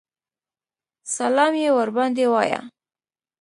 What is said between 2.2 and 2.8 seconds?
وایه.